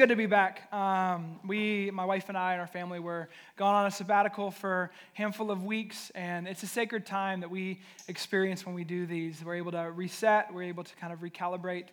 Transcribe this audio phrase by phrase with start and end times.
[0.00, 0.72] good to be back.
[0.72, 4.90] Um, we, my wife and I and our family, were gone on a sabbatical for
[5.14, 9.04] a handful of weeks, and it's a sacred time that we experience when we do
[9.04, 9.44] these.
[9.44, 11.88] We're able to reset, we're able to kind of recalibrate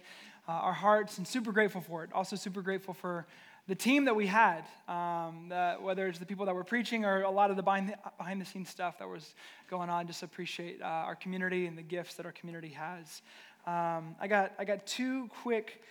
[0.48, 2.10] uh, our hearts, and super grateful for it.
[2.14, 3.28] Also, super grateful for
[3.68, 7.24] the team that we had, um, the, whether it's the people that were preaching or
[7.24, 9.36] a lot of the behind, the behind the scenes stuff that was
[9.70, 10.08] going on.
[10.08, 13.22] Just appreciate uh, our community and the gifts that our community has.
[13.66, 15.82] Um, I, got, I got two quick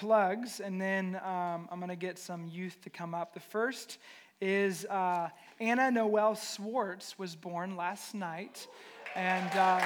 [0.00, 3.32] plugs, and then um, I'm going to get some youth to come up.
[3.32, 3.98] The first
[4.40, 8.66] is uh, Anna Noel Swartz was born last night,
[9.14, 9.80] and uh,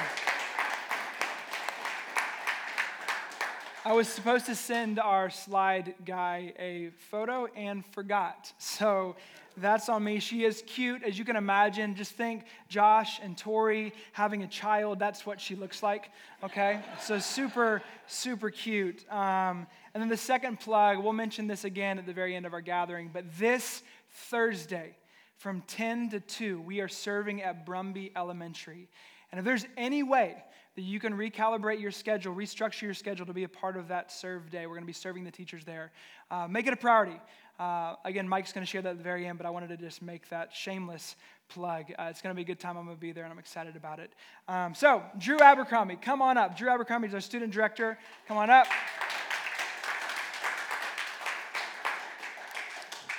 [3.84, 8.53] I was supposed to send our slide guy a photo and forgot.
[8.59, 9.17] So
[9.57, 10.21] that's on me.
[10.21, 11.95] She is cute, as you can imagine.
[11.95, 14.99] Just think Josh and Tori having a child.
[14.99, 16.11] That's what she looks like,
[16.43, 16.81] okay?
[17.01, 19.05] So super, super cute.
[19.11, 22.53] Um, and then the second plug, we'll mention this again at the very end of
[22.53, 24.97] our gathering, but this Thursday
[25.37, 28.89] from 10 to 2, we are serving at Brumby Elementary.
[29.33, 30.37] And if there's any way
[30.77, 34.12] that you can recalibrate your schedule, restructure your schedule to be a part of that
[34.12, 35.92] serve day, we're going to be serving the teachers there.
[36.31, 37.19] Uh, make it a priority.
[37.61, 39.77] Uh, again, Mike's going to share that at the very end, but I wanted to
[39.77, 41.14] just make that shameless
[41.50, 41.92] plug.
[41.98, 42.78] Uh, it's going to be a good time.
[42.78, 44.11] I'm going to be there, and I'm excited about it.
[44.48, 46.56] Um, so, Drew Abercrombie, come on up.
[46.56, 47.98] Drew Abercrombie is our student director.
[48.27, 48.67] Come on up.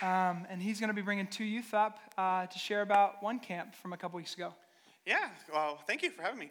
[0.02, 3.38] Um, and he's going to be bringing two youth up uh, to share about one
[3.38, 4.56] camp from a couple weeks ago.
[5.06, 6.50] Yeah, well, thank you for having me.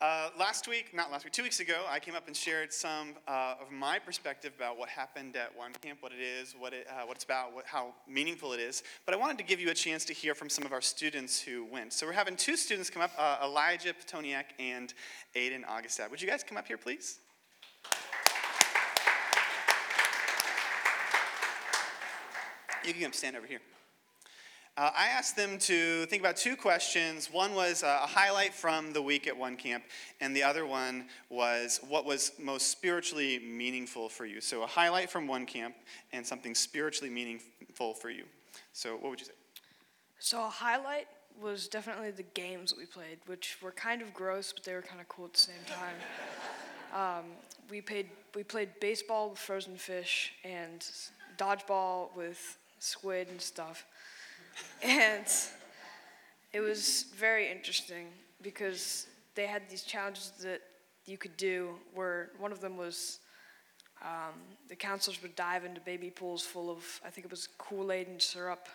[0.00, 3.16] Uh, last week, not last week, two weeks ago, I came up and shared some
[3.28, 6.86] uh, of my perspective about what happened at One Camp, what it is, what, it,
[6.88, 8.82] uh, what it's about, what, how meaningful it is.
[9.04, 11.38] But I wanted to give you a chance to hear from some of our students
[11.38, 11.92] who went.
[11.92, 14.94] So we're having two students come up uh, Elijah Petoniak and
[15.36, 16.10] Aiden Augustad.
[16.10, 17.18] Would you guys come up here, please?
[22.86, 23.60] You can stand over here.
[24.76, 27.30] Uh, I asked them to think about two questions.
[27.30, 29.84] One was uh, a highlight from the week at one camp,
[30.20, 34.40] and the other one was what was most spiritually meaningful for you.
[34.40, 35.74] So, a highlight from one camp
[36.12, 38.24] and something spiritually meaningful for you.
[38.72, 39.32] So, what would you say?
[40.18, 41.08] So, a highlight
[41.40, 44.82] was definitely the games that we played, which were kind of gross, but they were
[44.82, 45.96] kind of cool at the same time.
[46.92, 47.26] Um,
[47.70, 50.84] we, played, we played baseball with frozen fish and
[51.38, 53.86] dodgeball with squid and stuff.
[54.82, 55.26] And
[56.52, 58.08] it was very interesting
[58.42, 60.62] because they had these challenges that
[61.06, 63.20] you could do where one of them was
[64.02, 64.34] um,
[64.68, 68.08] the counselors would dive into baby pools full of, I think it was Kool Aid
[68.08, 68.68] and syrup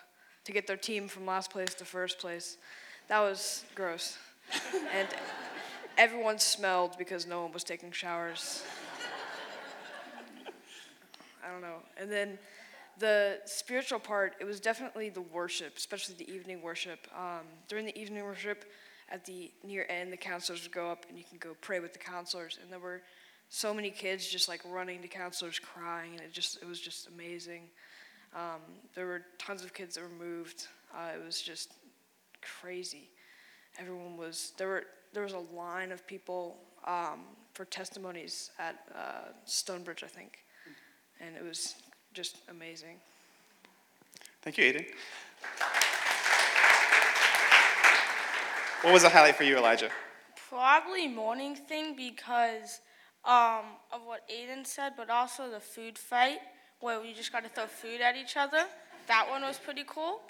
[0.44, 2.58] to get their team from last place to first place.
[3.08, 4.18] That was gross.
[4.94, 5.08] and
[5.98, 8.62] everyone smelled because no one was taking showers.
[11.44, 11.78] I don't know.
[11.96, 12.38] And then
[12.98, 17.06] the spiritual part, it was definitely the worship, especially the evening worship.
[17.16, 18.64] Um, during the evening worship,
[19.08, 21.92] at the near end, the counselors would go up and you can go pray with
[21.92, 22.58] the counselors.
[22.60, 23.02] And there were
[23.48, 27.08] so many kids just like running to counselors crying, and it just it was just
[27.08, 27.62] amazing.
[28.34, 28.60] Um,
[28.94, 30.66] there were tons of kids that were moved.
[30.94, 31.72] Uh, it was just
[32.42, 33.10] crazy.
[33.78, 37.20] Everyone was there were there was a line of people um,
[37.52, 40.38] for testimonies at uh, Stonebridge, I think,
[41.20, 41.76] and it was
[42.16, 42.96] just amazing.
[44.40, 44.86] Thank you, Aiden.
[48.80, 49.90] What was the highlight for you, Elijah?
[50.48, 52.80] Probably morning thing because
[53.26, 56.38] um, of what Aiden said, but also the food fight
[56.80, 58.64] where we just got to throw food at each other.
[59.08, 60.20] That one was pretty cool.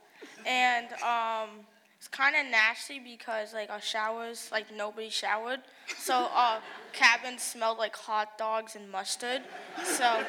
[0.45, 1.51] And um,
[1.99, 5.61] it's kind of nasty because like our showers, like nobody showered,
[5.99, 6.59] so our
[6.93, 9.43] cabin smelled like hot dogs and mustard.
[9.85, 10.25] So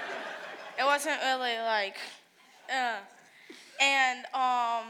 [0.77, 1.97] it wasn't really like,
[2.73, 2.97] uh.
[3.79, 4.85] And um,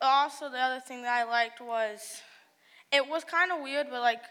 [0.00, 2.20] also the other thing that I liked was,
[2.90, 4.22] it was kind of weird, but like,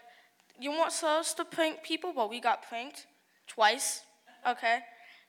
[0.60, 3.06] you weren't supposed to prank people, but we got pranked
[3.46, 4.02] twice.
[4.46, 4.80] Okay.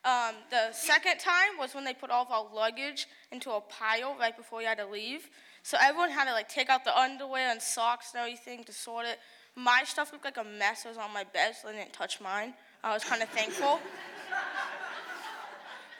[0.04, 4.16] Um, the second time was when they put all of our luggage into a pile
[4.20, 5.30] right before we had to leave.
[5.62, 9.06] So everyone had to like take out the underwear and socks and everything to sort
[9.06, 9.18] it.
[9.56, 10.84] My stuff looked like a mess.
[10.84, 12.52] It was on my bed, so they didn't touch mine.
[12.82, 13.80] I was kind of thankful.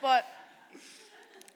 [0.04, 0.26] But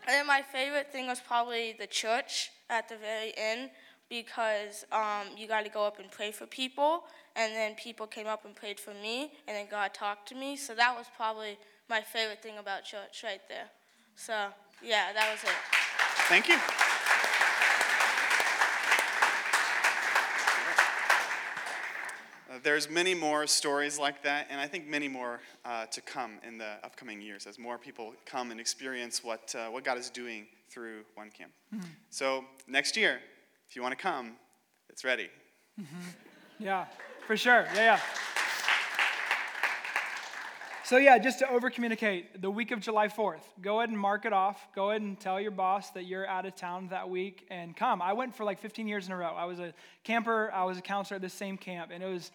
[0.07, 3.69] then my favorite thing was probably the church at the very end
[4.09, 7.05] because um, you got to go up and pray for people,
[7.37, 10.57] and then people came up and prayed for me, and then God talked to me.
[10.57, 11.59] So that was probably
[11.91, 13.69] my favorite thing about church right there.
[14.17, 14.47] So
[14.83, 15.57] yeah, that was it.
[16.31, 16.98] Thank you.
[22.63, 26.59] There's many more stories like that, and I think many more uh, to come in
[26.59, 30.47] the upcoming years as more people come and experience what, uh, what God is doing
[30.71, 31.53] through One Camp.
[31.75, 31.87] Mm-hmm.
[32.11, 33.21] So next year,
[33.69, 34.37] if you want to come,
[34.89, 35.29] it's ready.
[35.81, 36.65] Mm-hmm.
[36.65, 36.87] Yeah,
[37.27, 37.67] for sure.
[37.75, 38.01] Yeah, yeah.
[40.89, 44.25] So, yeah, just to over communicate, the week of July 4th, go ahead and mark
[44.25, 44.69] it off.
[44.75, 48.01] Go ahead and tell your boss that you're out of town that week and come.
[48.01, 49.35] I went for like 15 years in a row.
[49.37, 52.31] I was a camper, I was a counselor at the same camp, and it was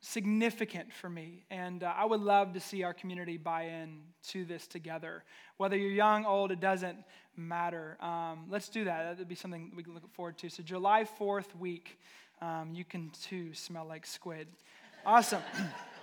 [0.00, 1.44] significant for me.
[1.50, 5.22] And uh, I would love to see our community buy in to this together.
[5.58, 6.96] Whether you're young, old, it doesn't
[7.36, 7.98] matter.
[8.00, 9.10] Um, let's do that.
[9.10, 10.48] That would be something we can look forward to.
[10.48, 12.00] So, July 4th week,
[12.40, 14.48] um, you can too smell like squid.
[15.04, 15.42] Awesome.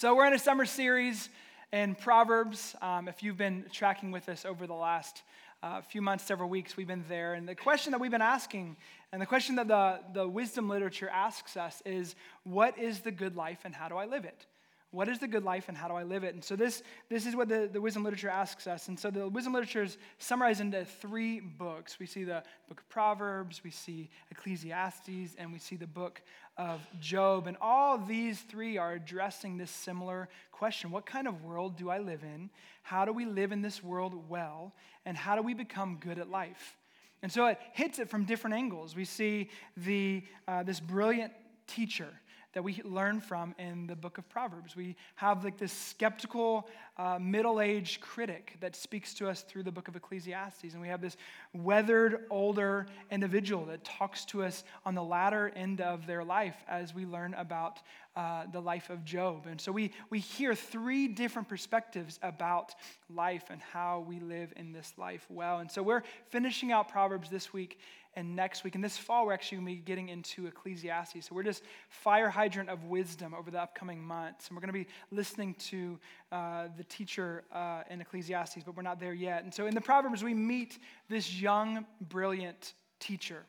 [0.00, 1.28] So, we're in a summer series
[1.72, 2.76] in Proverbs.
[2.80, 5.24] Um, if you've been tracking with us over the last
[5.60, 7.34] uh, few months, several weeks, we've been there.
[7.34, 8.76] And the question that we've been asking,
[9.10, 12.14] and the question that the, the wisdom literature asks us, is
[12.44, 14.46] what is the good life and how do I live it?
[14.90, 16.32] What is the good life and how do I live it?
[16.32, 18.88] And so this, this is what the, the wisdom literature asks us.
[18.88, 21.98] And so the wisdom literature is summarized into three books.
[21.98, 26.22] We see the book of Proverbs, we see Ecclesiastes, and we see the book
[26.56, 27.46] of Job.
[27.46, 31.98] And all these three are addressing this similar question What kind of world do I
[31.98, 32.48] live in?
[32.82, 34.72] How do we live in this world well?
[35.04, 36.78] And how do we become good at life?
[37.22, 38.96] And so it hits it from different angles.
[38.96, 41.32] We see the, uh, this brilliant
[41.66, 42.08] teacher
[42.52, 44.74] that we learn from in the book of Proverbs.
[44.74, 49.72] We have like this skeptical uh, middle aged critic that speaks to us through the
[49.72, 50.72] book of Ecclesiastes.
[50.72, 51.16] And we have this
[51.52, 56.94] weathered older individual that talks to us on the latter end of their life as
[56.94, 57.80] we learn about
[58.18, 59.46] uh, the life of Job.
[59.46, 62.74] And so we, we hear three different perspectives about
[63.08, 65.60] life and how we live in this life well.
[65.60, 67.78] And so we're finishing out Proverbs this week
[68.14, 68.74] and next week.
[68.74, 71.28] And this fall, we're actually going to be getting into Ecclesiastes.
[71.28, 74.48] So we're just fire hydrant of wisdom over the upcoming months.
[74.48, 76.00] And we're going to be listening to
[76.32, 79.44] uh, the teacher uh, in Ecclesiastes, but we're not there yet.
[79.44, 83.44] And so in the Proverbs, we meet this young, brilliant teacher.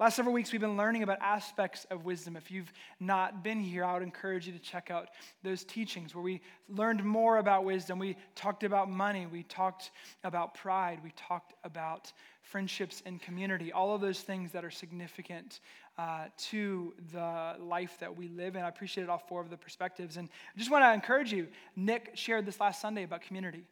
[0.00, 2.34] Last several weeks, we've been learning about aspects of wisdom.
[2.34, 5.10] If you've not been here, I would encourage you to check out
[5.42, 7.98] those teachings where we learned more about wisdom.
[7.98, 9.90] We talked about money, we talked
[10.24, 15.60] about pride, we talked about friendships and community, all of those things that are significant
[15.98, 18.62] uh, to the life that we live in.
[18.62, 20.16] I appreciated all four of the perspectives.
[20.16, 21.46] And I just want to encourage you.
[21.76, 23.64] Nick shared this last Sunday about community.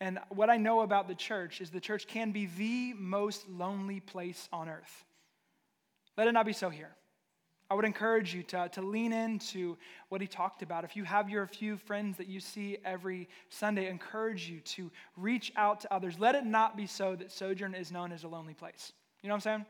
[0.00, 4.00] And what I know about the church is the church can be the most lonely
[4.00, 5.04] place on earth.
[6.16, 6.90] Let it not be so here.
[7.70, 9.78] I would encourage you to, to lean into
[10.10, 10.84] what he talked about.
[10.84, 15.52] If you have your few friends that you see every Sunday, encourage you to reach
[15.56, 16.18] out to others.
[16.18, 18.92] Let it not be so that Sojourn is known as a lonely place.
[19.22, 19.66] You know what I'm saying?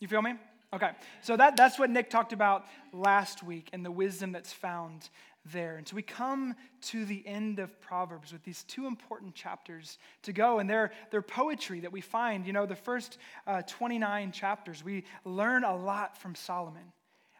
[0.00, 0.34] You feel me?
[0.74, 0.90] Okay.
[1.22, 5.08] So that, that's what Nick talked about last week and the wisdom that's found
[5.52, 5.76] there.
[5.76, 10.32] And so we come to the end of Proverbs with these two important chapters to
[10.32, 12.46] go, and they're, they're poetry that we find.
[12.46, 16.92] You know, the first uh, 29 chapters, we learn a lot from Solomon.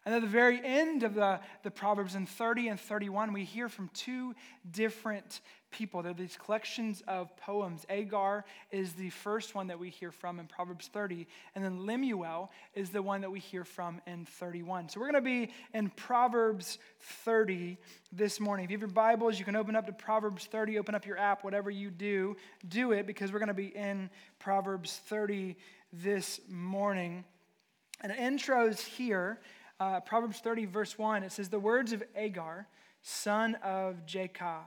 [0.04, 3.70] And at the very end of the, the Proverbs in 30 and 31, we hear
[3.70, 4.34] from two
[4.70, 5.40] different
[5.74, 6.02] people.
[6.02, 7.84] They're these collections of poems.
[7.90, 12.50] Agur is the first one that we hear from in Proverbs 30, and then Lemuel
[12.74, 14.88] is the one that we hear from in 31.
[14.88, 17.76] So we're going to be in Proverbs 30
[18.12, 18.64] this morning.
[18.64, 21.18] If you have your Bibles, you can open up to Proverbs 30, open up your
[21.18, 22.36] app, whatever you do,
[22.68, 25.56] do it because we're going to be in Proverbs 30
[25.92, 27.24] this morning.
[28.00, 29.40] And intros here
[29.80, 32.68] uh, Proverbs 30, verse 1, it says, The words of Agur,
[33.02, 34.62] son of Jakeh.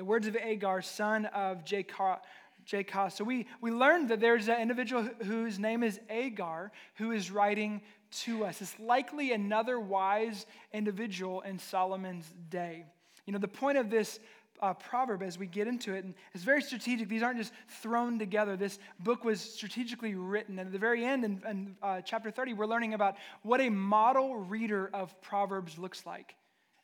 [0.00, 2.20] The words of Agur, son of Jacob.
[2.66, 3.12] Jakeh.
[3.12, 7.82] So we, we learned that there's an individual whose name is Agur who is writing
[8.22, 8.62] to us.
[8.62, 12.86] It's likely another wise individual in Solomon's day.
[13.26, 14.20] You know, the point of this
[14.62, 16.04] uh, proverb as we get into it.
[16.04, 17.10] And it's very strategic.
[17.10, 17.52] These aren't just
[17.82, 18.56] thrown together.
[18.56, 20.58] This book was strategically written.
[20.58, 23.68] And at the very end, in, in uh, chapter 30, we're learning about what a
[23.68, 26.36] model reader of Proverbs looks like.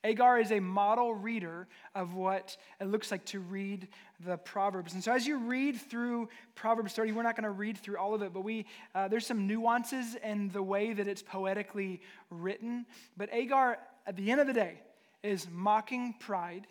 [0.06, 3.88] Agur is a model reader of what it looks like to read
[4.24, 4.94] the Proverbs.
[4.94, 8.14] And so, as you read through Proverbs 30, we're not going to read through all
[8.14, 12.86] of it, but we, uh, there's some nuances in the way that it's poetically written.
[13.16, 14.80] But Agur, at the end of the day,
[15.22, 16.66] is mocking pride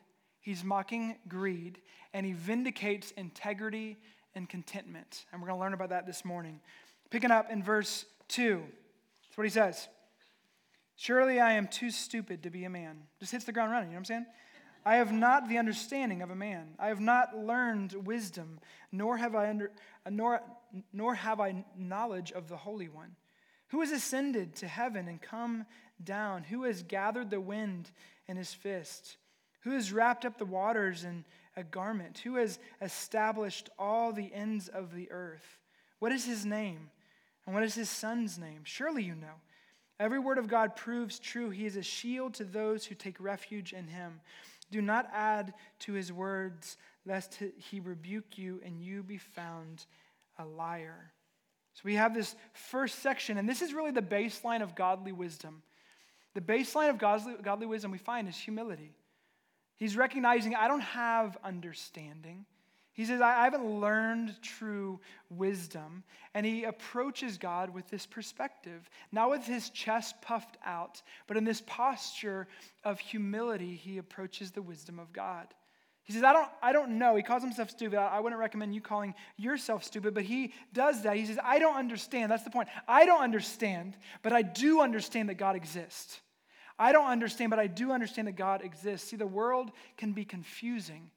[0.45, 1.81] He's mocking greed,
[2.13, 3.97] and he vindicates integrity
[4.35, 5.25] and contentment.
[5.31, 6.59] And we're going to learn about that this morning.
[7.09, 8.61] Picking up in verse 2,
[9.23, 9.87] that's what he says.
[10.95, 13.03] Surely I am too stupid to be a man.
[13.19, 14.25] Just hits the ground running, you know what I'm saying?
[14.85, 16.75] I have not the understanding of a man.
[16.77, 18.59] I have not learned wisdom,
[18.91, 19.71] nor have I under,
[20.09, 20.41] nor,
[20.93, 23.15] nor have I knowledge of the Holy One.
[23.69, 25.65] Who has ascended to heaven and come
[26.03, 26.43] down?
[26.43, 27.89] Who has gathered the wind
[28.27, 29.17] in his fist?
[29.61, 31.25] Who has wrapped up the waters in
[31.57, 32.19] a garment?
[32.19, 35.59] Who has established all the ends of the earth?
[35.97, 36.91] What is his name?
[37.45, 38.61] And what is his son's name?
[38.63, 39.41] Surely you know.
[39.99, 41.49] Every word of God proves true.
[41.49, 44.19] He is a shield to those who take refuge in him.
[44.71, 49.85] Do not add to his words, lest he rebuke you and you be found
[50.37, 51.11] a liar.
[51.73, 55.61] So we have this first section, and this is really the baseline of godly wisdom.
[56.33, 58.91] The baseline of godly, godly wisdom we find is humility.
[59.77, 62.45] He's recognizing, I don't have understanding.
[62.95, 66.03] He says, I haven't learned true wisdom.
[66.33, 71.43] And he approaches God with this perspective, not with his chest puffed out, but in
[71.43, 72.47] this posture
[72.85, 75.47] of humility, he approaches the wisdom of God.
[76.05, 77.17] He says, I don't, I don't know.
[77.17, 77.99] He calls himself stupid.
[77.99, 81.17] I wouldn't recommend you calling yourself stupid, but he does that.
[81.17, 82.31] He says, I don't understand.
[82.31, 82.69] That's the point.
[82.87, 86.21] I don't understand, but I do understand that God exists.
[86.79, 89.09] I don't understand, but I do understand that God exists.
[89.09, 91.09] See, the world can be confusing,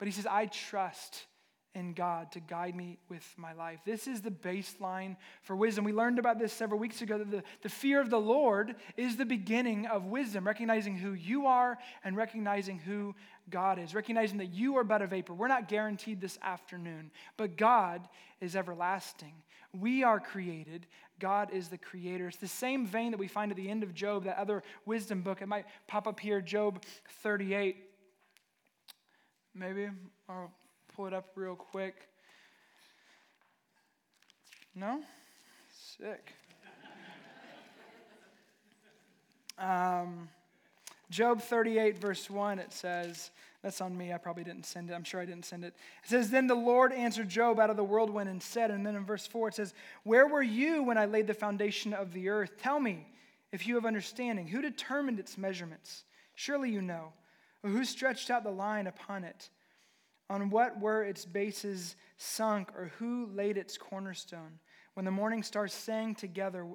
[0.00, 1.26] but he says, I trust
[1.74, 3.80] in God to guide me with my life.
[3.84, 5.84] This is the baseline for wisdom.
[5.84, 9.16] We learned about this several weeks ago that the, the fear of the Lord is
[9.16, 13.14] the beginning of wisdom, recognizing who you are and recognizing who
[13.50, 15.34] God is, recognizing that you are but a vapor.
[15.34, 18.08] We're not guaranteed this afternoon, but God
[18.40, 19.34] is everlasting.
[19.78, 20.86] We are created.
[21.20, 22.26] God is the creator.
[22.26, 25.20] It's the same vein that we find at the end of Job, that other wisdom
[25.20, 25.42] book.
[25.42, 26.82] It might pop up here, Job
[27.22, 27.89] 38.
[29.54, 29.88] Maybe
[30.28, 30.52] I'll
[30.94, 31.94] pull it up real quick.
[34.74, 35.02] No?
[35.96, 36.32] Sick.
[39.58, 40.30] Um,
[41.10, 43.30] Job 38, verse 1, it says,
[43.62, 44.12] that's on me.
[44.12, 44.94] I probably didn't send it.
[44.94, 45.74] I'm sure I didn't send it.
[46.04, 48.96] It says, Then the Lord answered Job out of the whirlwind and said, and then
[48.96, 52.30] in verse 4 it says, Where were you when I laid the foundation of the
[52.30, 52.52] earth?
[52.62, 53.06] Tell me
[53.52, 54.46] if you have understanding.
[54.46, 56.04] Who determined its measurements?
[56.34, 57.12] Surely you know.
[57.62, 59.50] Who stretched out the line upon it?
[60.28, 64.58] On what were its bases sunk, or who laid its cornerstone?
[64.94, 66.66] When the morning stars sang together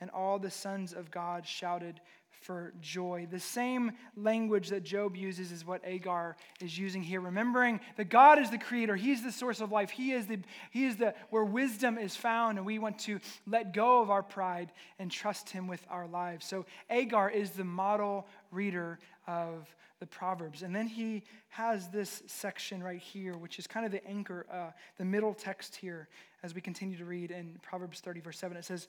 [0.00, 2.00] and all the sons of God shouted
[2.40, 3.28] for joy.
[3.30, 8.38] The same language that Job uses is what Agur is using here, remembering that God
[8.38, 11.44] is the creator, He's the source of life, He is the He is the where
[11.44, 15.66] wisdom is found, and we want to let go of our pride and trust Him
[15.66, 16.46] with our lives.
[16.46, 20.62] So Agur is the model reader of the Proverbs.
[20.62, 24.70] And then he has this section right here, which is kind of the anchor, uh,
[24.96, 26.08] the middle text here
[26.42, 28.56] as we continue to read in Proverbs 30, verse 7.
[28.56, 28.88] It says,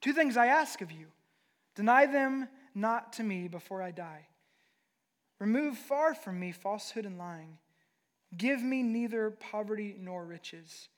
[0.00, 1.06] Two things I ask of you
[1.76, 4.26] deny them not to me before I die.
[5.38, 7.58] Remove far from me falsehood and lying.
[8.36, 10.88] Give me neither poverty nor riches.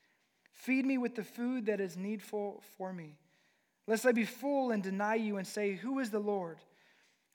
[0.53, 3.17] Feed me with the food that is needful for me.
[3.87, 6.59] Lest I be full and deny you and say, Who is the Lord?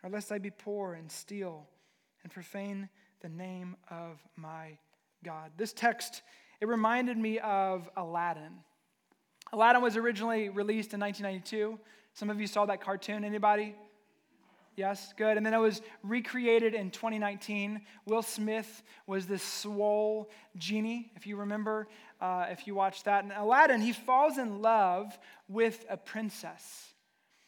[0.04, 1.68] Or lest I be poor and steal
[2.24, 2.90] and profane
[3.22, 4.78] the name of my
[5.24, 5.52] God.
[5.58, 6.22] This text,
[6.62, 8.54] it reminded me of Aladdin.
[9.52, 11.80] Aladdin was originally released in 1992.
[12.14, 13.24] Some of you saw that cartoon.
[13.24, 13.76] Anybody?
[14.78, 15.38] Yes, good.
[15.38, 17.82] And then it was recreated in 2019.
[18.06, 21.88] Will Smith was this swole genie, if you remember,
[22.22, 23.24] uh, if you watched that.
[23.24, 25.18] And Aladdin, he falls in love
[25.50, 26.94] with a princess.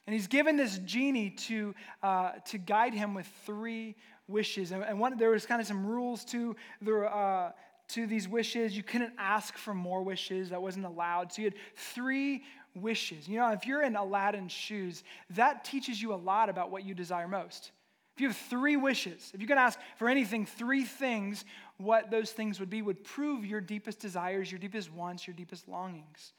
[0.08, 3.96] And he's given this genie to, uh, to guide him with three
[4.28, 4.72] wishes.
[4.72, 7.02] And, and one, there was kind of some rules to the.
[7.02, 7.52] Uh,
[7.90, 8.78] to these wishes.
[8.78, 11.34] You couldn't ask for more wishes, that wasn't allowed.
[11.34, 12.44] So you had three
[12.76, 13.28] wishes.
[13.28, 16.94] You know, if you're in Aladdin's shoes, that teaches you a lot about what you
[16.94, 17.72] desire most.
[18.16, 21.46] If you have three wishes, if you can ask for anything, three things,
[21.78, 25.70] what those things would be would prove your deepest desires, your deepest wants, your deepest
[25.70, 26.34] longings.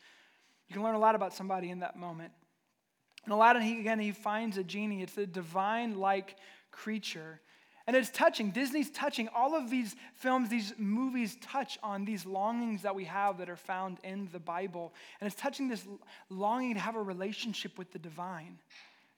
[0.68, 2.32] You can learn a lot about somebody in that moment.
[3.24, 5.02] And Aladdin, he, again, he finds a genie.
[5.02, 6.36] It's a divine like
[6.70, 7.40] creature
[7.86, 8.50] and it's touching.
[8.50, 9.28] Disney's touching.
[9.34, 13.56] All of these films, these movies touch on these longings that we have that are
[13.56, 14.92] found in the Bible.
[15.20, 15.84] And it's touching this
[16.28, 18.58] longing to have a relationship with the divine.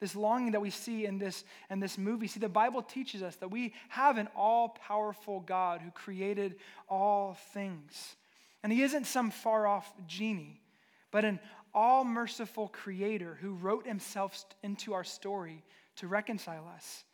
[0.00, 2.26] This longing that we see in this, in this movie.
[2.26, 6.56] See, the Bible teaches us that we have an all powerful God who created
[6.88, 8.16] all things.
[8.62, 10.60] And He isn't some far off genie,
[11.10, 11.40] but an
[11.74, 15.62] all merciful creator who wrote Himself into our story
[15.96, 17.04] to reconcile us.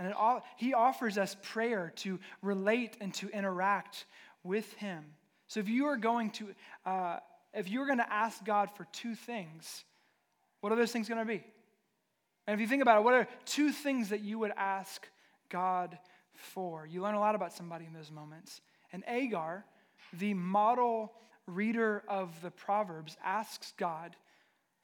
[0.00, 4.06] And all, he offers us prayer to relate and to interact
[4.42, 5.04] with him.
[5.46, 6.54] So if you are going to,
[6.86, 7.18] uh,
[7.52, 9.84] if you're going to ask God for two things,
[10.62, 11.44] what are those things going to be?
[12.46, 15.06] And if you think about it, what are two things that you would ask
[15.50, 15.98] God
[16.32, 16.86] for?
[16.86, 18.62] You learn a lot about somebody in those moments.
[18.94, 19.64] And Agur,
[20.18, 21.12] the model
[21.46, 24.16] reader of the Proverbs, asks God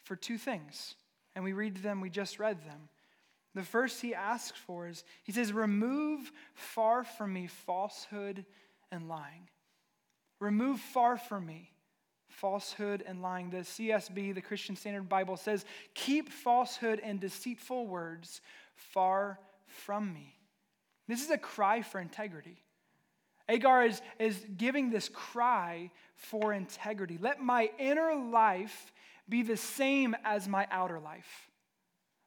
[0.04, 0.94] for two things.
[1.34, 2.90] And we read them, we just read them.
[3.56, 8.44] The first he asks for is he says, Remove far from me falsehood
[8.92, 9.48] and lying.
[10.40, 11.70] Remove far from me
[12.28, 13.48] falsehood and lying.
[13.48, 18.42] The CSB, the Christian Standard Bible, says, Keep falsehood and deceitful words
[18.74, 20.36] far from me.
[21.08, 22.62] This is a cry for integrity.
[23.48, 27.16] Agur is, is giving this cry for integrity.
[27.18, 28.92] Let my inner life
[29.26, 31.50] be the same as my outer life.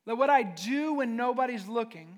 [0.10, 2.18] Let what I do when nobody's looking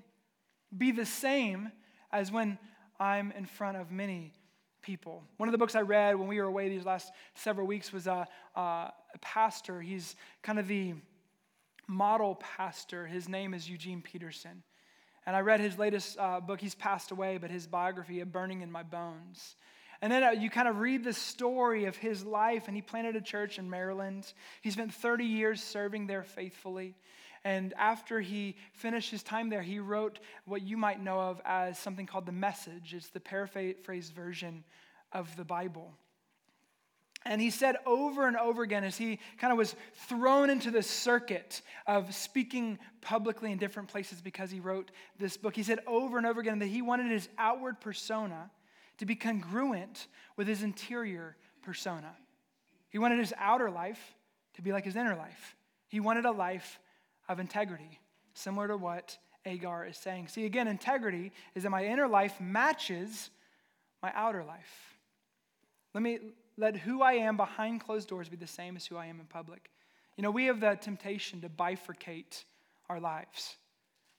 [0.74, 1.70] be the same
[2.10, 2.56] as when
[2.98, 4.32] I'm in front of many
[4.80, 5.22] people.
[5.36, 8.06] One of the books I read when we were away these last several weeks was
[8.06, 9.82] a, a pastor.
[9.82, 10.94] He's kind of the
[11.86, 13.06] model pastor.
[13.06, 14.62] His name is Eugene Peterson.
[15.26, 16.62] And I read his latest uh, book.
[16.62, 19.56] He's passed away, but his biography, A Burning in My Bones.
[20.00, 23.16] And then uh, you kind of read the story of his life, and he planted
[23.16, 24.32] a church in Maryland.
[24.62, 26.94] He spent 30 years serving there faithfully.
[27.44, 31.78] And after he finished his time there, he wrote what you might know of as
[31.78, 32.94] something called the Message.
[32.94, 34.62] It's the paraphrased version
[35.12, 35.92] of the Bible.
[37.24, 39.76] And he said over and over again as he kind of was
[40.08, 45.54] thrown into the circuit of speaking publicly in different places because he wrote this book,
[45.54, 48.50] he said over and over again that he wanted his outward persona
[48.98, 52.12] to be congruent with his interior persona.
[52.90, 54.14] He wanted his outer life
[54.54, 55.56] to be like his inner life.
[55.88, 56.78] He wanted a life
[57.28, 58.00] of integrity,
[58.34, 60.28] similar to what Agur is saying.
[60.28, 63.30] See, again, integrity is that my inner life matches
[64.02, 64.98] my outer life.
[65.94, 66.18] Let me
[66.58, 69.26] let who I am behind closed doors be the same as who I am in
[69.26, 69.70] public.
[70.16, 72.44] You know, we have the temptation to bifurcate
[72.88, 73.56] our lives.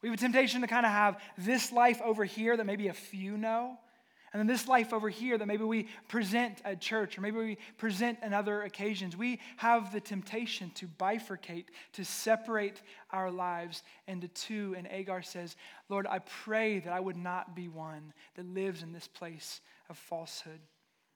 [0.01, 2.93] We have a temptation to kind of have this life over here that maybe a
[2.93, 3.77] few know,
[4.33, 7.57] and then this life over here that maybe we present at church or maybe we
[7.77, 9.15] present on other occasions.
[9.15, 14.73] We have the temptation to bifurcate, to separate our lives into two.
[14.75, 15.55] And Agur says,
[15.87, 19.99] Lord, I pray that I would not be one that lives in this place of
[19.99, 20.59] falsehood.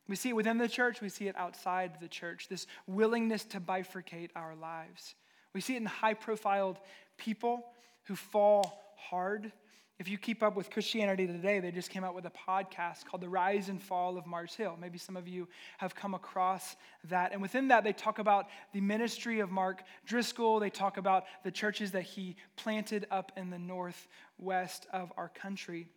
[0.08, 3.60] We see it within the church, we see it outside the church, this willingness to
[3.60, 5.16] bifurcate our lives.
[5.54, 6.78] We see it in high profiled
[7.18, 7.66] people
[8.04, 9.52] who fall hard.
[10.00, 13.22] If you keep up with Christianity Today, they just came out with a podcast called
[13.22, 14.78] The Rise and Fall of Mars Hill.
[14.80, 15.48] Maybe some of you
[15.80, 17.34] have come across that.
[17.34, 20.60] And within that, they talk about the ministry of Mark Driscoll.
[20.60, 25.88] They talk about the churches that he planted up in the northwest of our country.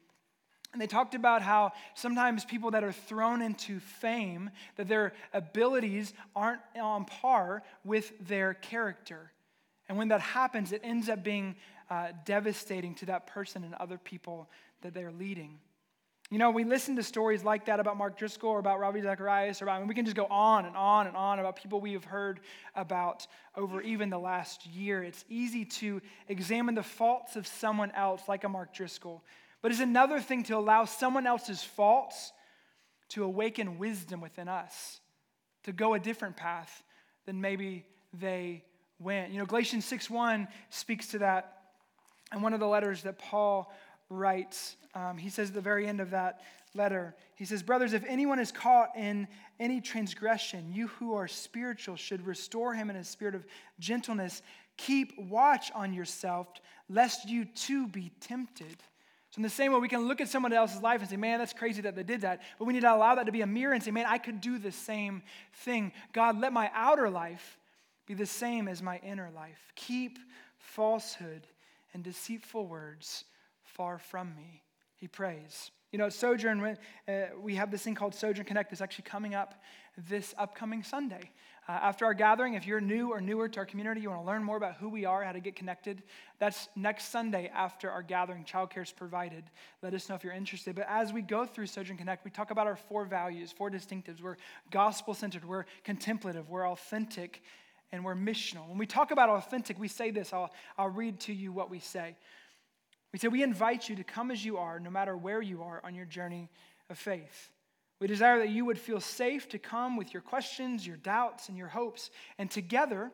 [0.73, 6.15] And they talked about how sometimes people that are thrown into fame, that their abilities
[6.35, 9.31] aren't on par with their character.
[9.91, 11.57] And when that happens, it ends up being
[11.91, 14.49] uh, devastating to that person and other people
[14.83, 15.59] that they're leading.
[16.31, 19.61] You know, we listen to stories like that about Mark Driscoll or about Ravi Zacharias
[19.61, 21.81] or about, I mean, we can just go on and on and on about people
[21.81, 22.39] we have heard
[22.77, 23.27] about
[23.57, 25.03] over even the last year.
[25.03, 29.25] It's easy to examine the faults of someone else, like a Mark Driscoll,
[29.61, 32.33] but it's another thing to allow someone else's faults
[33.09, 35.01] to awaken wisdom within us,
[35.65, 36.85] to go a different path
[37.27, 38.63] than maybe they
[39.01, 39.33] went.
[39.33, 41.60] You know, Galatians 6:1 speaks to that.
[42.33, 43.73] And one of the letters that Paul
[44.09, 46.43] writes, um, he says at the very end of that
[46.75, 49.27] letter, he says, Brothers, if anyone is caught in
[49.59, 53.45] any transgression, you who are spiritual should restore him in a spirit of
[53.79, 54.43] gentleness.
[54.77, 56.49] Keep watch on yourself,
[56.89, 58.77] lest you too be tempted.
[59.31, 61.39] So, in the same way, we can look at someone else's life and say, man,
[61.39, 62.43] that's crazy that they did that.
[62.59, 64.41] But we need to allow that to be a mirror and say, man, I could
[64.41, 65.93] do the same thing.
[66.13, 67.59] God, let my outer life
[68.07, 69.73] be the same as my inner life.
[69.77, 70.19] Keep
[70.59, 71.47] falsehood
[71.95, 73.25] and deceitful words
[73.63, 74.63] far from me.
[74.97, 75.71] He prays.
[75.93, 76.77] You know, Sojourn,
[77.09, 79.61] uh, we have this thing called Sojourn Connect that's actually coming up
[80.09, 81.31] this upcoming Sunday.
[81.69, 84.27] Uh, after our gathering, if you're new or newer to our community, you want to
[84.27, 86.03] learn more about who we are, how to get connected,
[86.39, 88.45] that's next Sunday after our gathering.
[88.45, 89.45] Childcare is provided.
[89.83, 90.75] Let us know if you're interested.
[90.75, 94.21] But as we go through Sojourn Connect, we talk about our four values, four distinctives.
[94.21, 94.37] We're
[94.71, 97.43] gospel centered, we're contemplative, we're authentic,
[97.93, 98.69] and we're missional.
[98.69, 100.33] When we talk about authentic, we say this.
[100.33, 102.17] I'll, I'll read to you what we say.
[103.13, 105.81] We say, We invite you to come as you are, no matter where you are
[105.85, 106.49] on your journey
[106.89, 107.51] of faith.
[108.01, 111.59] We desire that you would feel safe to come with your questions, your doubts, and
[111.59, 112.11] your hopes.
[112.39, 113.11] And together,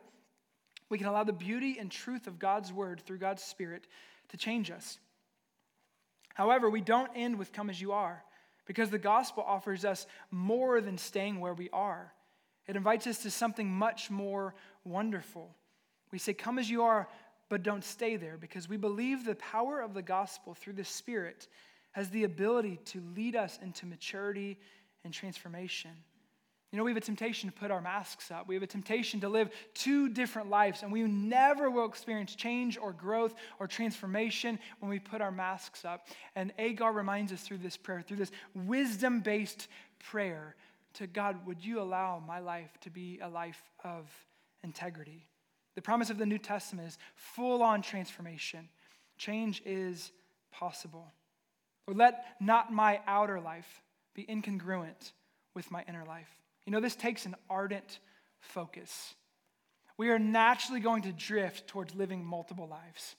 [0.88, 3.86] we can allow the beauty and truth of God's word through God's Spirit
[4.28, 4.98] to change us.
[6.34, 8.22] However, we don't end with come as you are
[8.66, 12.12] because the gospel offers us more than staying where we are.
[12.66, 15.54] It invites us to something much more wonderful.
[16.12, 17.08] We say, Come as you are,
[17.48, 21.46] but don't stay there because we believe the power of the gospel through the Spirit
[21.92, 24.58] has the ability to lead us into maturity
[25.04, 25.92] and transformation.
[26.72, 28.48] You know, we have a temptation to put our masks up.
[28.48, 32.76] We have a temptation to live two different lives, and we never will experience change
[32.76, 36.08] or growth or transformation when we put our masks up.
[36.34, 39.68] And Agur reminds us through this prayer, through this wisdom based
[40.00, 40.56] prayer,
[40.96, 44.10] to God, would you allow my life to be a life of
[44.62, 45.26] integrity?
[45.74, 48.68] The promise of the New Testament is full on transformation.
[49.18, 50.10] Change is
[50.50, 51.12] possible.
[51.86, 53.82] Or let not my outer life
[54.14, 55.12] be incongruent
[55.54, 56.28] with my inner life.
[56.64, 58.00] You know, this takes an ardent
[58.40, 59.14] focus.
[59.98, 63.16] We are naturally going to drift towards living multiple lives.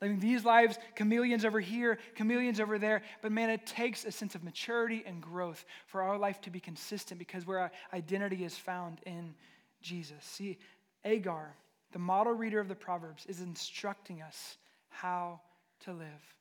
[0.00, 3.02] Living these lives, chameleons over here, chameleons over there.
[3.20, 6.58] But man, it takes a sense of maturity and growth for our life to be
[6.58, 9.34] consistent because where our identity is found in
[9.82, 10.24] Jesus.
[10.24, 10.58] See,
[11.04, 11.54] Agur,
[11.92, 14.56] the model reader of the Proverbs, is instructing us
[14.88, 15.40] how
[15.80, 16.34] to live.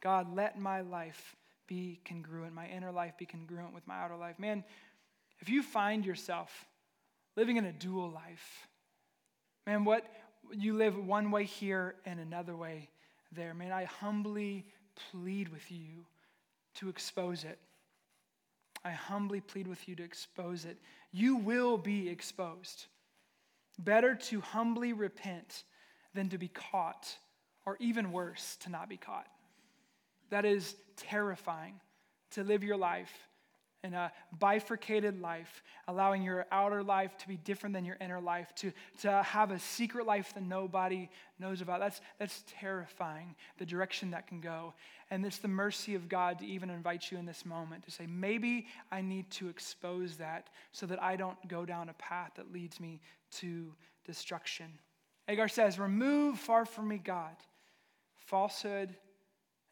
[0.00, 1.36] God, let my life
[1.68, 4.38] be congruent, my inner life be congruent with my outer life.
[4.38, 4.64] Man,
[5.40, 6.66] if you find yourself
[7.36, 8.68] living in a dual life,
[9.64, 10.04] man, what
[10.52, 12.88] you live one way here and another way
[13.36, 14.64] there, May I humbly
[15.10, 16.06] plead with you
[16.76, 17.58] to expose it.
[18.84, 20.78] I humbly plead with you to expose it.
[21.12, 22.86] You will be exposed.
[23.78, 25.64] Better to humbly repent
[26.14, 27.14] than to be caught,
[27.66, 29.26] or even worse, to not be caught.
[30.30, 31.74] That is terrifying
[32.32, 33.12] to live your life
[33.86, 38.52] in a bifurcated life, allowing your outer life to be different than your inner life,
[38.56, 41.80] to, to have a secret life that nobody knows about.
[41.80, 44.74] That's, that's terrifying, the direction that can go.
[45.10, 48.06] And it's the mercy of God to even invite you in this moment to say,
[48.06, 52.52] maybe I need to expose that so that I don't go down a path that
[52.52, 53.00] leads me
[53.38, 53.72] to
[54.04, 54.66] destruction.
[55.28, 57.36] Agur says, Remove far from me, God,
[58.16, 58.96] falsehood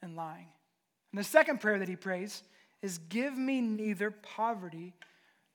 [0.02, 0.46] and lying.
[1.12, 2.42] And the second prayer that he prays
[2.84, 4.94] is, Give me neither poverty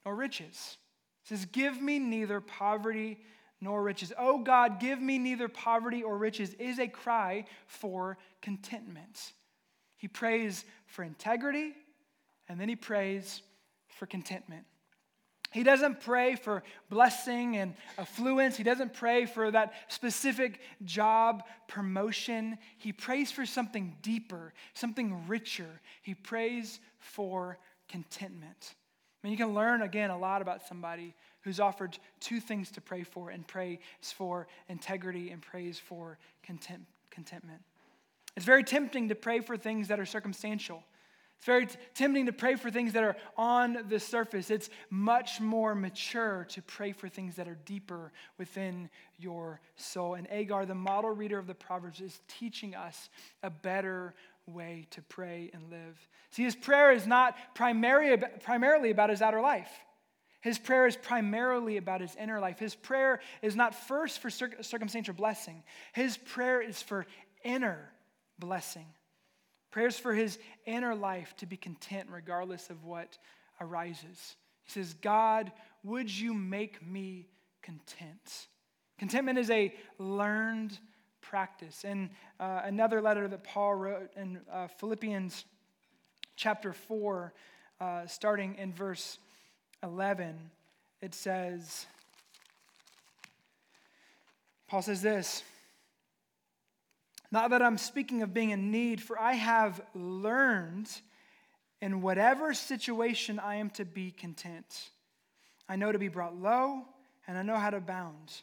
[0.06, 0.78] nor riches.
[1.24, 3.20] He says, Give me neither poverty
[3.62, 4.14] nor riches.
[4.18, 9.34] Oh God, give me neither poverty or riches is a cry for contentment.
[9.98, 11.74] He prays for integrity
[12.48, 13.42] and then he prays
[13.90, 14.66] for contentment.
[15.52, 18.56] He doesn't pray for blessing and affluence.
[18.56, 22.58] He doesn't pray for that specific job promotion.
[22.78, 25.82] He prays for something deeper, something richer.
[26.04, 27.58] He prays for
[27.88, 28.76] contentment.
[29.24, 32.82] I mean, you can learn again a lot about somebody who's offered two things to
[32.82, 37.62] pray for and prays for integrity and prays for content, contentment.
[38.38, 40.84] It's very tempting to pray for things that are circumstantial.
[41.40, 44.52] It's very t- tempting to pray for things that are on the surface.
[44.52, 50.16] It's much more mature to pray for things that are deeper within your soul.
[50.16, 53.10] And Agur, the model reader of the Proverbs, is teaching us
[53.42, 54.16] a better
[54.48, 55.98] way to pray and live.
[56.32, 59.72] See, his prayer is not primary, primarily about his outer life.
[60.42, 62.60] His prayer is primarily about his inner life.
[62.60, 67.06] His prayer is not first for circumstantial blessing, his prayer is for
[67.46, 67.94] inner
[68.40, 68.88] blessing.
[69.72, 73.18] Prayers for his inner life to be content regardless of what
[73.62, 74.36] arises.
[74.64, 75.52] He says, God,
[75.84, 77.28] would you make me
[77.62, 78.48] content?
[78.98, 80.78] Contentment is a learned
[81.22, 81.84] practice.
[81.84, 85.46] In uh, another letter that Paul wrote in uh, Philippians
[86.36, 87.34] chapter 4,
[87.80, 89.20] uh, starting in verse
[89.84, 90.36] 11,
[91.02, 91.86] it says,
[94.68, 95.44] Paul says this.
[97.32, 100.90] Not that I'm speaking of being in need, for I have learned
[101.82, 104.90] in whatever situation I am to be content.
[105.68, 106.84] I know to be brought low,
[107.28, 108.34] and I know how to abound.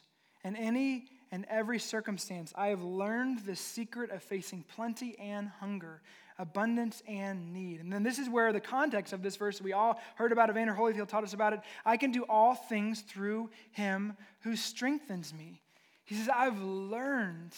[0.43, 6.01] In any and every circumstance, I have learned the secret of facing plenty and hunger,
[6.39, 7.81] abundance and need.
[7.81, 10.73] And then this is where the context of this verse we all heard about, Evander
[10.73, 11.59] Holyfield taught us about it.
[11.85, 15.61] I can do all things through him who strengthens me.
[16.05, 17.53] He says, I've learned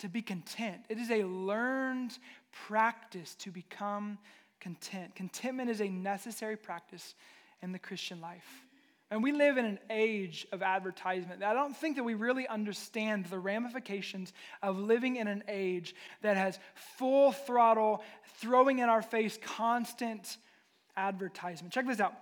[0.00, 0.84] to be content.
[0.88, 2.16] It is a learned
[2.66, 4.18] practice to become
[4.60, 5.14] content.
[5.14, 7.14] Contentment is a necessary practice
[7.62, 8.66] in the Christian life.
[9.10, 11.42] And we live in an age of advertisement.
[11.42, 14.32] I don't think that we really understand the ramifications
[14.62, 16.60] of living in an age that has
[16.96, 18.04] full throttle,
[18.38, 20.36] throwing in our face constant
[20.96, 21.72] advertisement.
[21.72, 22.14] Check this out.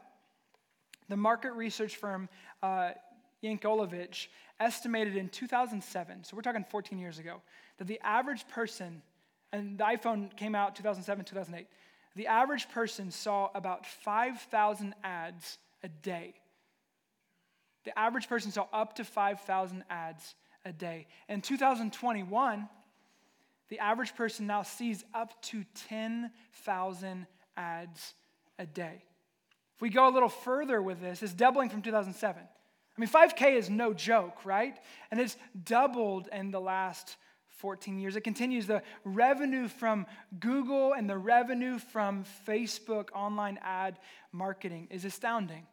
[1.11, 2.31] The market research firm
[2.63, 2.93] uh,
[3.43, 4.27] Yankelovich
[4.61, 7.41] estimated in 2007, so we're talking 14 years ago,
[7.79, 9.03] that the average person,
[9.53, 11.67] and the iPhone came out 2007, 2008,
[12.17, 16.35] the average person saw about 5,000 ads a day.
[17.85, 21.07] The average person saw up to 5,000 ads a day.
[21.29, 22.69] In 2021,
[23.69, 28.15] the average person now sees up to 10,000 ads
[28.59, 29.03] a day.
[29.77, 32.43] If we go a little further with this, it's doubling from 2007.
[32.99, 34.77] I mean, 5K is no joke, right?
[35.13, 37.17] And it's doubled in the last
[37.59, 38.17] 14 years.
[38.17, 38.67] It continues.
[38.67, 40.05] The revenue from
[40.41, 44.01] Google and the revenue from Facebook online ad
[44.33, 45.65] marketing is astounding.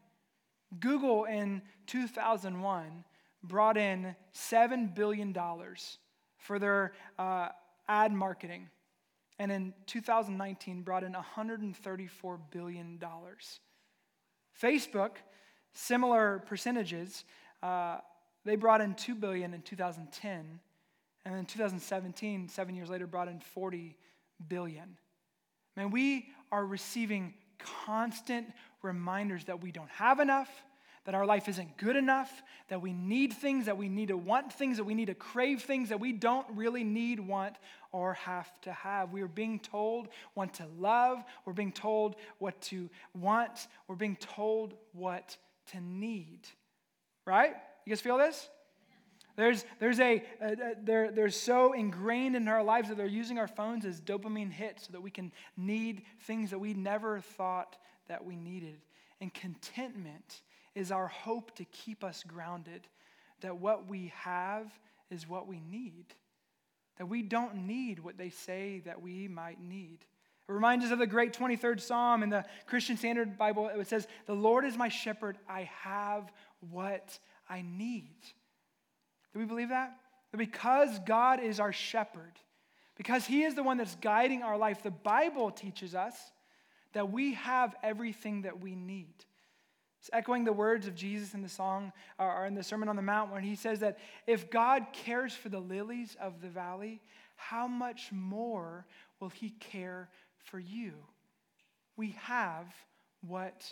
[0.79, 3.03] Google in 2001
[3.43, 5.35] brought in $7 billion
[6.37, 7.49] for their uh,
[7.87, 8.69] ad marketing,
[9.39, 12.99] and in 2019 brought in $134 billion.
[14.61, 15.11] Facebook,
[15.75, 17.23] similar percentages,
[17.61, 17.97] uh,
[18.45, 20.59] they brought in 2 billion in 2010,
[21.25, 23.95] and then 2017, seven years later, brought in 40
[24.47, 24.97] billion.
[25.75, 28.47] Man, we are receiving constant
[28.81, 30.49] reminders that we don't have enough,
[31.05, 34.53] that our life isn't good enough, that we need things, that we need to want
[34.53, 37.55] things, that we need to crave things that we don't really need, want,
[37.91, 39.11] or have to have.
[39.11, 44.15] We are being told what to love, we're being told what to want, we're being
[44.17, 45.37] told what
[45.71, 46.39] to need.
[47.25, 47.55] Right?
[47.85, 48.49] You guys feel this?
[49.35, 53.47] There's, there's a, a, they're, they're so ingrained in our lives that they're using our
[53.47, 57.75] phones as dopamine hits so that we can need things that we never thought
[58.07, 58.77] that we needed.
[59.19, 60.41] And contentment
[60.73, 62.87] is our hope to keep us grounded,
[63.41, 64.67] that what we have
[65.09, 66.05] is what we need,
[66.97, 69.99] that we don't need what they say that we might need.
[70.47, 73.67] It reminds us of the great 23rd Psalm in the Christian Standard Bible.
[73.67, 76.31] It says, The Lord is my shepherd, I have
[76.71, 77.17] what
[77.49, 78.15] I need.
[79.33, 79.97] Do we believe that?
[80.31, 82.33] That because God is our shepherd,
[82.95, 86.15] because He is the one that's guiding our life, the Bible teaches us
[86.93, 89.13] that we have everything that we need.
[89.99, 92.95] It's echoing the words of Jesus in the song uh, or in the Sermon on
[92.95, 97.01] the Mount when he says that if God cares for the lilies of the valley,
[97.35, 98.85] how much more
[99.19, 100.09] will he care
[100.45, 100.93] for you?
[101.97, 102.67] We have
[103.21, 103.71] what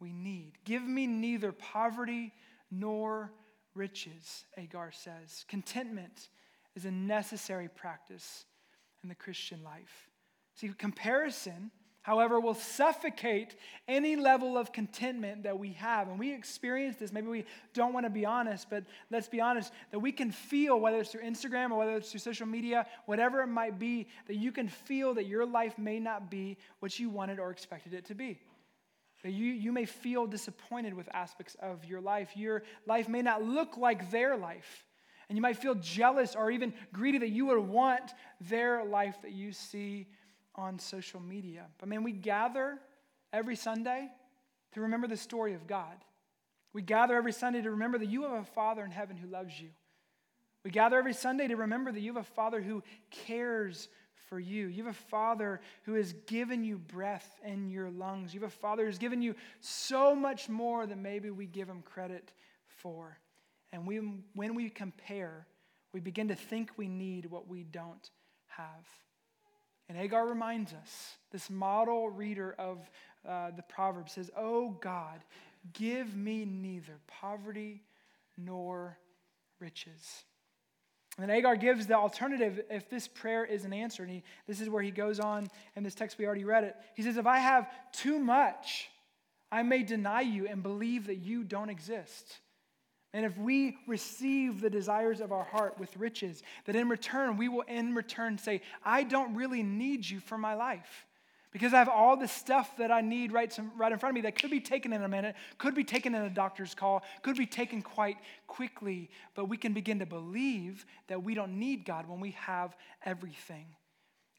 [0.00, 0.52] we need.
[0.64, 2.32] Give me neither poverty
[2.70, 3.32] nor
[3.74, 5.44] riches, Agur says.
[5.48, 6.28] Contentment
[6.74, 8.44] is a necessary practice
[9.02, 10.10] in the Christian life.
[10.54, 11.70] See, comparison
[12.02, 13.54] however, will suffocate
[13.88, 16.08] any level of contentment that we have.
[16.08, 17.12] And we experience this.
[17.12, 20.78] Maybe we don't want to be honest, but let's be honest that we can feel,
[20.78, 24.36] whether it's through Instagram or whether it's through social media, whatever it might be, that
[24.36, 28.04] you can feel that your life may not be what you wanted or expected it
[28.06, 28.40] to be.
[29.22, 32.30] That you, you may feel disappointed with aspects of your life.
[32.36, 34.86] Your life may not look like their life.
[35.28, 39.32] And you might feel jealous or even greedy that you would want their life that
[39.32, 40.08] you see
[40.54, 41.66] on social media.
[41.78, 42.78] But man, we gather
[43.32, 44.08] every Sunday
[44.72, 45.96] to remember the story of God.
[46.72, 49.60] We gather every Sunday to remember that you have a Father in heaven who loves
[49.60, 49.68] you.
[50.64, 53.88] We gather every Sunday to remember that you have a Father who cares
[54.28, 54.68] for you.
[54.68, 58.32] You have a Father who has given you breath in your lungs.
[58.32, 61.82] You have a Father who's given you so much more than maybe we give him
[61.82, 62.32] credit
[62.66, 63.18] for.
[63.72, 63.96] And we,
[64.34, 65.46] when we compare,
[65.92, 68.10] we begin to think we need what we don't
[68.46, 68.86] have.
[69.92, 72.78] And Agur reminds us, this model reader of
[73.28, 75.20] uh, the proverb says, Oh God,
[75.74, 77.82] give me neither poverty
[78.38, 78.96] nor
[79.60, 80.24] riches.
[81.18, 84.04] And then Agur gives the alternative if this prayer isn't answered.
[84.04, 86.74] And he, this is where he goes on in this text, we already read it.
[86.94, 88.88] He says, If I have too much,
[89.50, 92.38] I may deny you and believe that you don't exist.
[93.14, 97.48] And if we receive the desires of our heart with riches, that in return, we
[97.48, 101.06] will in return say, I don't really need you for my life.
[101.52, 104.22] Because I have all the stuff that I need right, right in front of me
[104.22, 107.36] that could be taken in a minute, could be taken in a doctor's call, could
[107.36, 109.10] be taken quite quickly.
[109.34, 113.66] But we can begin to believe that we don't need God when we have everything.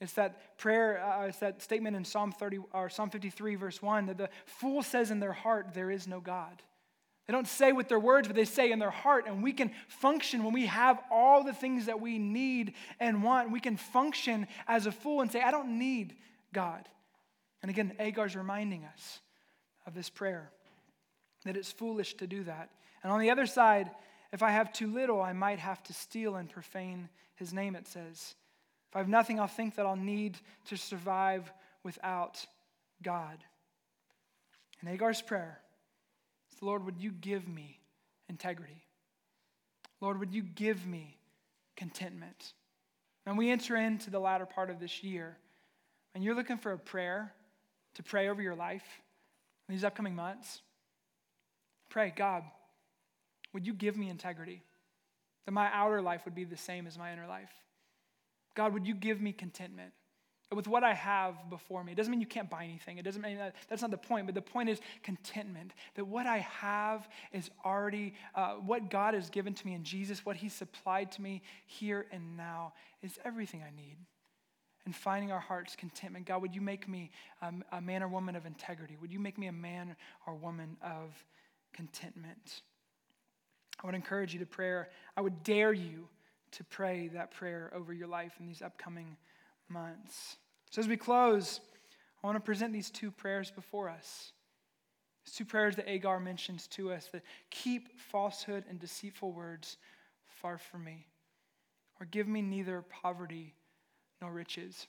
[0.02, 4.08] It's that prayer, uh, it's that statement in Psalm 30 or Psalm 53, verse 1,
[4.08, 6.64] that the fool says in their heart, There is no God.
[7.28, 9.26] They don't say with their words, but they say in their heart.
[9.28, 13.52] And we can function when we have all the things that we need and want.
[13.52, 16.16] We can function as a fool and say, I don't need
[16.54, 16.88] God.
[17.62, 19.22] And again, Agur's reminding us
[19.88, 20.52] of this prayer
[21.46, 22.70] that it's foolish to do that.
[23.04, 23.90] And on the other side,
[24.34, 27.88] if I have too little, I might have to steal and profane his name, it
[27.88, 28.36] says.
[28.90, 31.52] If I have nothing, I'll think that I'll need to survive
[31.84, 32.46] without
[33.02, 33.38] God.
[34.82, 35.60] And Agur's prayer
[36.62, 37.80] Lord, would you give me
[38.30, 38.84] integrity?
[40.02, 41.18] Lord, would you give me
[41.76, 42.54] contentment?
[43.26, 45.38] And we enter into the latter part of this year,
[46.14, 47.34] and you're looking for a prayer
[47.96, 48.84] to pray over your life
[49.68, 50.62] in these upcoming months.
[51.90, 52.44] Pray, God,
[53.54, 54.64] would you give me integrity?
[55.46, 57.52] That my outer life would be the same as my inner life.
[58.56, 59.94] God, would you give me contentment?
[60.52, 61.92] With what I have before me.
[61.92, 62.98] It doesn't mean you can't buy anything.
[62.98, 65.74] It doesn't mean that, that's not the point, but the point is contentment.
[65.96, 70.26] That what I have is already, uh, what God has given to me in Jesus,
[70.26, 73.98] what He supplied to me here and now is everything I need.
[74.86, 76.26] And finding our heart's contentment.
[76.26, 77.10] God, would you make me
[77.42, 78.98] um, a man or woman of integrity?
[79.00, 79.96] Would you make me a man
[80.28, 81.14] or woman of
[81.74, 82.62] contentment?
[83.82, 84.84] I would encourage you to pray.
[85.16, 86.10] I would dare you
[86.52, 89.16] to pray that prayer over your life in these upcoming
[89.74, 90.38] months.
[90.70, 91.60] So, as we close,
[92.24, 94.32] I want to present these two prayers before us.
[95.26, 99.78] These two prayers that Agur mentions to us that keep falsehood and deceitful words
[100.42, 101.08] far from me,
[102.00, 103.54] or give me neither poverty
[104.22, 104.88] nor riches.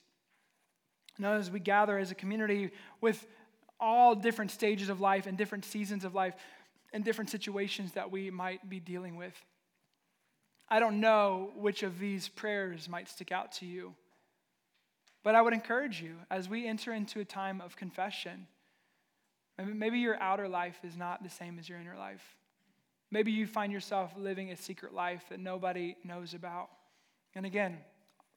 [1.18, 2.70] Now, as we gather as a community
[3.00, 3.26] with
[3.78, 6.34] all different stages of life and different seasons of life
[6.92, 9.34] and different situations that we might be dealing with,
[10.68, 13.94] I don't know which of these prayers might stick out to you.
[15.24, 18.46] But I would encourage you as we enter into a time of confession.
[19.58, 22.36] Maybe your outer life is not the same as your inner life.
[23.10, 26.68] Maybe you find yourself living a secret life that nobody knows about.
[27.34, 27.78] And again,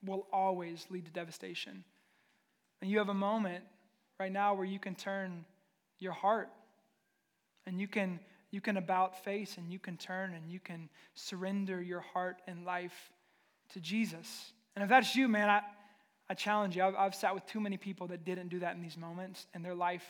[0.05, 1.83] will always lead to devastation.
[2.81, 3.63] And you have a moment
[4.19, 5.45] right now where you can turn
[5.99, 6.49] your heart
[7.65, 8.19] and you can
[8.49, 12.63] you can about face and you can turn and you can surrender your heart and
[12.63, 13.11] life
[13.73, 14.53] to Jesus.
[14.75, 15.61] And if that's you, man, I,
[16.29, 16.83] I challenge you.
[16.83, 19.63] I've, I've sat with too many people that didn't do that in these moments, and
[19.63, 20.03] their life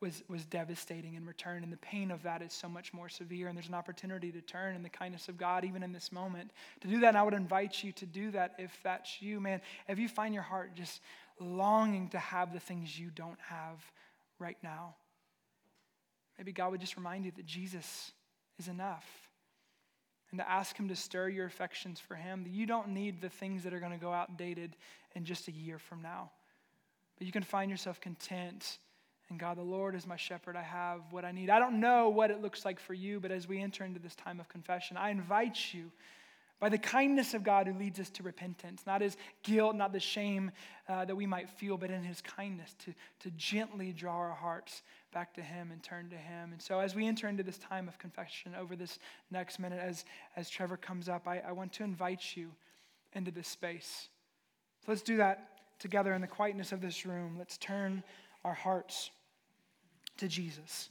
[0.00, 1.62] was, was devastating in return.
[1.62, 3.48] And the pain of that is so much more severe.
[3.48, 6.50] And there's an opportunity to turn in the kindness of God, even in this moment,
[6.80, 7.08] to do that.
[7.08, 9.60] And I would invite you to do that if that's you, man.
[9.88, 11.00] If you find your heart just
[11.38, 13.78] longing to have the things you don't have
[14.38, 14.94] right now,
[16.38, 18.12] maybe God would just remind you that Jesus
[18.58, 19.04] is enough
[20.30, 22.44] and to ask Him to stir your affections for Him.
[22.44, 24.76] That you don't need the things that are going to go outdated
[25.14, 26.30] in just a year from now.
[27.18, 28.78] But you can find yourself content.
[29.28, 30.56] And God, the Lord is my shepherd.
[30.56, 31.50] I have what I need.
[31.50, 34.16] I don't know what it looks like for you, but as we enter into this
[34.16, 35.90] time of confession, I invite you
[36.60, 40.00] by the kindness of God who leads us to repentance, not his guilt, not the
[40.00, 40.52] shame
[40.88, 44.82] uh, that we might feel, but in his kindness to, to gently draw our hearts
[45.12, 46.52] back to him and turn to him.
[46.52, 48.98] And so as we enter into this time of confession over this
[49.30, 50.04] next minute, as,
[50.36, 52.50] as Trevor comes up, I, I want to invite you
[53.14, 54.08] into this space.
[54.84, 57.36] So let's do that together in the quietness of this room.
[57.38, 58.04] Let's turn
[58.44, 59.10] our hearts
[60.18, 60.90] to Jesus.